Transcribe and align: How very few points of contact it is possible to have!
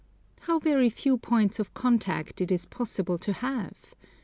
How 0.39 0.57
very 0.57 0.89
few 0.89 1.15
points 1.15 1.59
of 1.59 1.75
contact 1.75 2.41
it 2.41 2.51
is 2.51 2.65
possible 2.65 3.19
to 3.19 3.33
have! 3.33 3.93